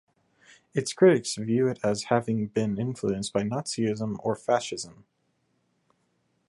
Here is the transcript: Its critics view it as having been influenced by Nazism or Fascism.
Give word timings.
Its 0.73 0.93
critics 0.93 1.35
view 1.35 1.67
it 1.67 1.77
as 1.83 2.05
having 2.05 2.47
been 2.47 2.79
influenced 2.79 3.31
by 3.31 3.43
Nazism 3.43 4.15
or 4.25 4.35
Fascism. 4.35 5.05